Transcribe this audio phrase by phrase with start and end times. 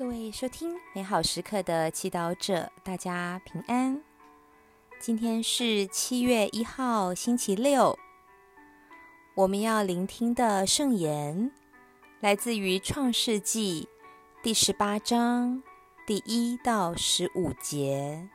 [0.00, 4.02] 各位收听美好时刻的祈祷者，大家平安。
[4.98, 7.98] 今天是七月一号，星期六。
[9.34, 11.52] 我们要聆听的圣言
[12.20, 13.90] 来自于创世纪
[14.42, 15.62] 第十八章
[16.06, 18.26] 第一到十五节。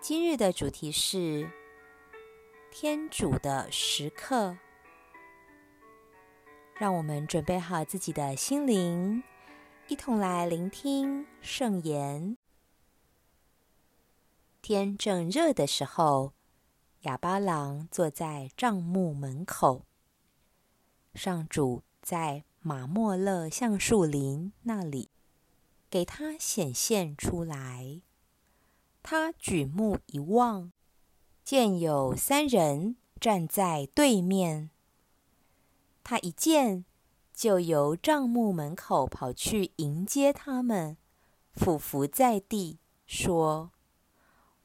[0.00, 1.50] 今日的主题是
[2.70, 4.56] 天主的时刻。
[6.78, 9.24] 让我们准备好自己的心灵。
[9.92, 12.38] 一同来聆听圣言。
[14.62, 16.32] 天正热的时候，
[17.02, 19.84] 哑巴郎坐在帐幕门口。
[21.14, 25.10] 上主在马莫勒橡树林那里
[25.90, 28.00] 给他显现出来。
[29.02, 30.72] 他举目一望，
[31.44, 34.70] 见有三人站在对面。
[36.02, 36.86] 他一见。
[37.34, 40.96] 就由帐幕门口跑去迎接他们，
[41.54, 43.72] 俯伏在地说：“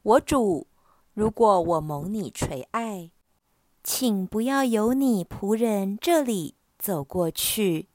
[0.04, 0.68] 我主，
[1.14, 3.10] 如果我蒙你垂爱，
[3.84, 7.88] 请不要由你仆人这里走过去。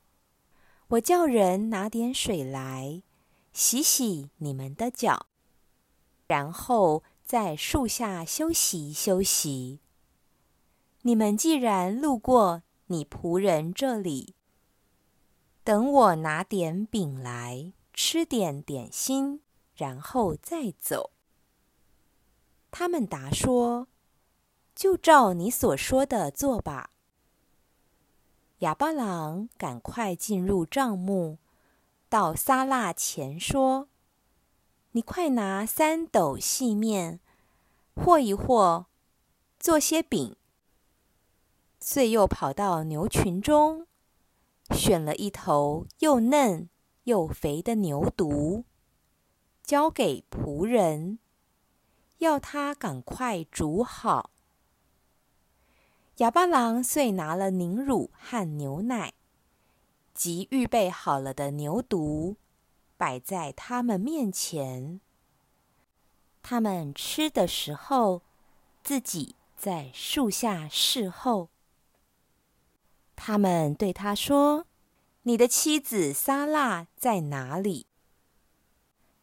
[0.88, 3.02] 我叫人拿点水来，
[3.52, 5.26] 洗洗你们的脚，
[6.26, 9.80] 然后在树下休息休息。
[11.02, 14.34] 你们既然路过你仆人这里。”
[15.64, 19.42] 等我拿点饼来，吃点点心，
[19.76, 21.10] 然后再走。
[22.72, 23.86] 他们答说
[24.74, 26.90] ：“就照你所说的做吧。”
[28.58, 31.38] 哑巴郎赶快进入帐幕，
[32.08, 33.88] 到撒辣前说
[34.92, 37.20] ：“你快拿三斗细面，
[37.94, 38.86] 和一和，
[39.60, 40.34] 做些饼。”
[41.78, 43.86] 遂又跑到牛群中。
[44.70, 46.68] 选了一头又嫩
[47.04, 48.64] 又肥的牛犊，
[49.62, 51.18] 交给仆人，
[52.18, 54.30] 要他赶快煮好。
[56.18, 59.14] 哑巴郎遂拿了凝乳和牛奶，
[60.14, 62.36] 及预备好了的牛犊，
[62.96, 65.00] 摆在他们面前。
[66.42, 68.22] 他们吃的时候，
[68.84, 71.48] 自己在树下侍候。
[73.24, 74.66] 他们对他说
[75.22, 77.86] ：“你的妻子撒拉在哪里？”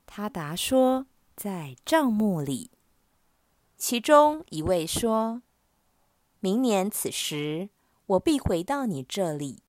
[0.08, 2.72] 他答说：“在帐幕里。”
[3.76, 5.42] 其中一位说
[6.40, 7.72] ：“明年此时，
[8.06, 9.64] 我必回到你这里。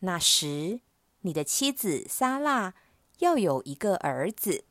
[0.00, 0.82] 那时，
[1.22, 2.74] 你的妻子撒拉
[3.20, 4.66] 要有一个儿子。”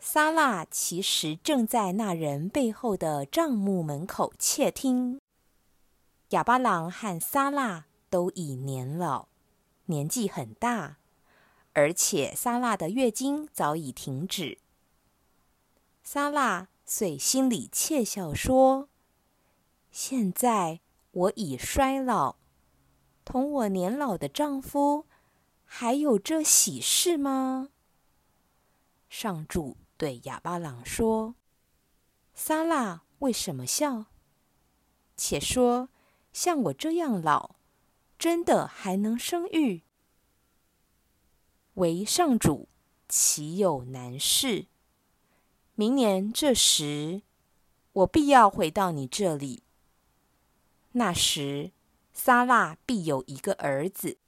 [0.00, 5.20] 撒拉其实正在那人背后的帐幕门口窃听。
[6.32, 9.28] 哑巴郎和萨拉都已年老，
[9.84, 10.96] 年纪很大，
[11.74, 14.56] 而且萨拉的月经早已停止。
[16.02, 18.88] 萨拉遂心里窃笑说
[19.92, 22.36] ：“现在我已衰老，
[23.26, 25.04] 同我年老的丈夫
[25.66, 27.68] 还有这喜事吗？”
[29.10, 31.34] 上主对哑巴郎说
[32.32, 34.06] ：“萨拉为什么笑？
[35.14, 35.90] 且说。”
[36.32, 37.56] 像我这样老，
[38.18, 39.82] 真的还能生育？
[41.74, 42.68] 为上主
[43.08, 44.66] 岂有难事？
[45.74, 47.22] 明年这时，
[47.92, 49.62] 我必要回到你这里。
[50.92, 51.72] 那时，
[52.12, 54.18] 撒拉必有一个儿子。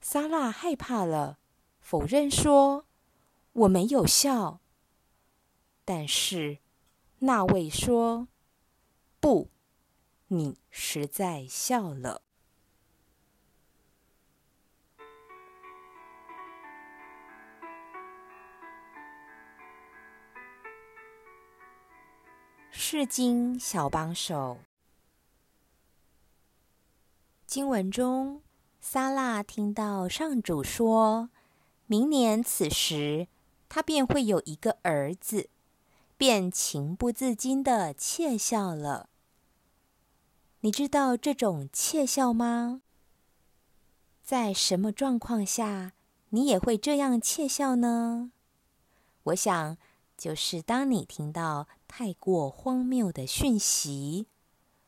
[0.00, 1.38] 撒拉害怕了，
[1.80, 2.84] 否认说
[3.52, 4.60] ：“我没有笑。”
[5.84, 6.58] 但是
[7.20, 8.28] 那位说
[9.18, 9.48] ：“不。”
[10.28, 12.22] 你实在笑了。
[22.70, 24.58] 是经小帮手。
[27.46, 28.42] 经文中，
[28.80, 31.30] 撒拉听到上主说，
[31.86, 33.28] 明年此时，
[33.68, 35.50] 他便会有一个儿子，
[36.16, 39.08] 便情不自禁的窃笑了。
[40.66, 42.82] 你知道这种窃笑吗？
[44.24, 45.92] 在什么状况下
[46.30, 48.32] 你也会这样窃笑呢？
[49.22, 49.78] 我想，
[50.18, 54.26] 就是当你听到太过荒谬的讯息，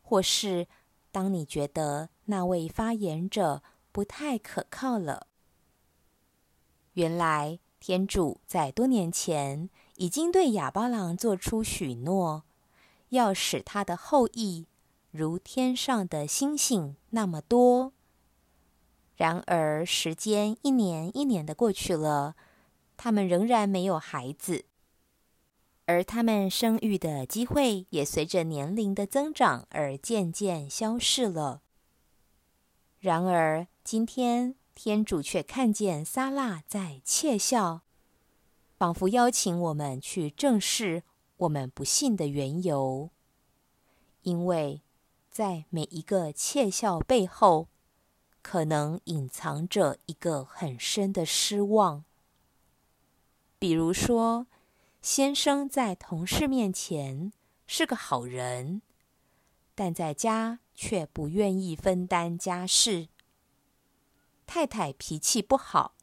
[0.03, 0.67] 或是
[1.13, 5.29] 当你觉得那位发言者不太可靠了。
[6.95, 12.43] 原来，天主在多年前已经对亚巴郎做出许诺，
[13.11, 14.67] 要使他的后裔。
[15.11, 17.93] 如天上的星星那么多，
[19.17, 22.37] 然而，时间一年一年的过去了，
[22.97, 24.67] 他们仍然没有孩子，
[25.87, 31.63] 而他们生育的机会也随着年龄的增长而渐渐消逝了。
[33.01, 37.81] 然而，今天天主却看见撒辣在窃笑，
[38.77, 41.03] 仿佛邀请我们去正视
[41.39, 43.11] 我们不幸的缘由，
[44.23, 44.83] 因为
[45.39, 47.69] 在每一个窃笑背后，
[48.43, 52.05] 可能隐藏着一个很深的失望。
[53.57, 54.49] 比如说，
[55.01, 57.33] 先生在同事面前
[57.69, 58.83] 是个好人，
[59.77, 63.07] 但在家却不愿意分担家事；
[64.45, 65.95] 太太脾气不好，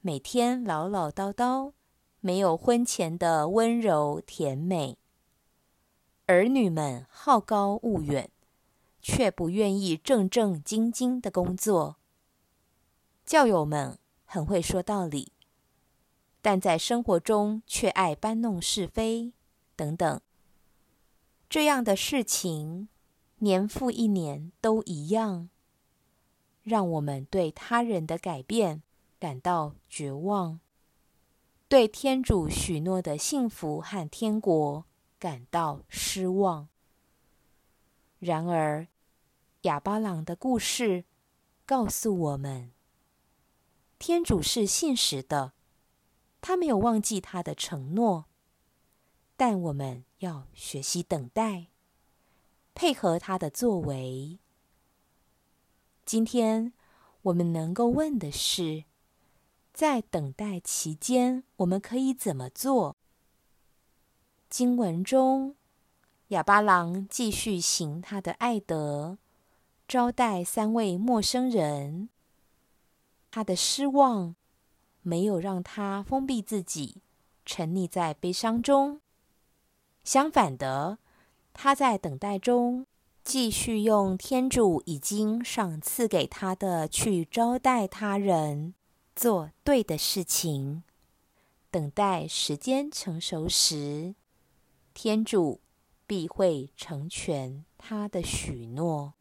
[0.00, 1.74] 每天唠唠叨叨，
[2.18, 4.96] 没有婚前的温柔甜美；
[6.26, 8.28] 儿女们好高骛远。
[9.00, 11.96] 却不愿意正正经经的工作。
[13.24, 15.32] 教友们很会说道理，
[16.40, 19.32] 但在生活中却爱搬弄是非
[19.76, 20.20] 等等。
[21.48, 22.88] 这样的事情
[23.38, 25.48] 年复一年都一样，
[26.62, 28.82] 让我们对他人的改变
[29.18, 30.60] 感到绝望，
[31.68, 34.84] 对天主许诺的幸福和天国
[35.18, 36.68] 感到失望。
[38.18, 38.88] 然而，
[39.62, 41.04] 亚巴郎的故事
[41.64, 42.72] 告诉我们，
[43.98, 45.52] 天主是信实的，
[46.40, 48.24] 他没有忘记他的承诺。
[49.36, 51.68] 但我们要学习等待，
[52.74, 54.40] 配合他的作为。
[56.04, 56.72] 今天
[57.22, 58.84] 我们能够问的是，
[59.72, 62.96] 在等待期间，我们可以怎么做？
[64.50, 65.57] 经文中。
[66.28, 69.16] 哑巴郎继续行他的爱德，
[69.86, 72.10] 招待三位陌生人。
[73.30, 74.34] 他的失望
[75.00, 77.00] 没有让他封闭自己，
[77.46, 79.00] 沉溺在悲伤中。
[80.04, 80.98] 相反的，
[81.54, 82.86] 他在等待中
[83.24, 88.74] 继续用天主已经赏赐给他的去招待他人，
[89.16, 90.82] 做对的事情。
[91.70, 94.14] 等待时间成熟时，
[94.92, 95.60] 天主。
[96.08, 99.12] 必会成全他的许诺。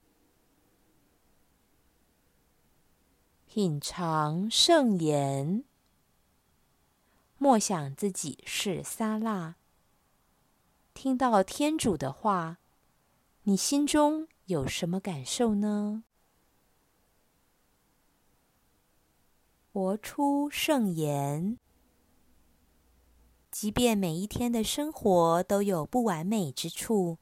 [3.46, 5.66] 品尝圣言，
[7.38, 9.58] 默想自己是撒辣。
[10.94, 12.60] 听到天主的话，
[13.44, 16.06] 你心中有什么感受呢？
[19.74, 21.60] 活出圣言。
[23.60, 27.18] 即便每一天的生活都有不完美之处，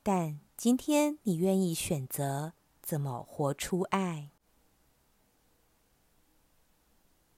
[0.00, 4.30] 但今天你愿意选择怎么活出爱？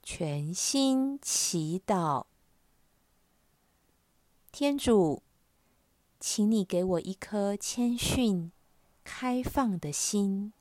[0.02, 2.26] 全心祈祷，
[4.52, 5.22] 天主，
[6.20, 8.52] 请你给我一颗谦逊、
[9.02, 10.52] 开放的心，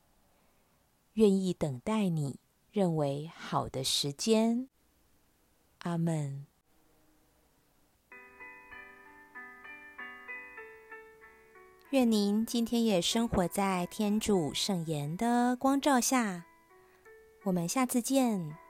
[1.15, 2.39] 愿意等待你
[2.71, 4.69] 认为好的时间。
[5.79, 6.45] 阿门。
[11.93, 16.43] 愿您今天也生活在天主圣言的光照下。
[17.43, 18.62] 我们下次见。